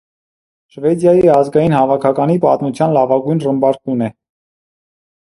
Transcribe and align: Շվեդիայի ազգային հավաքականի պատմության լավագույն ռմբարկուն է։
Շվեդիայի 0.75 1.29
ազգային 1.35 1.77
հավաքականի 1.81 2.39
պատմության 2.49 2.99
լավագույն 2.99 3.47
ռմբարկուն 3.49 4.07
է։ 4.11 4.13